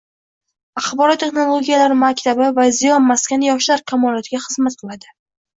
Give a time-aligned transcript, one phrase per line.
[0.79, 5.17] Axborot texnologiyalari maktabi va ziyo maskani yoshlar kamolotiga xizmat qilading